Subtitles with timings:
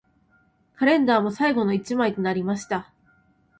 [0.77, 2.91] カレンダーも最後の一枚となりました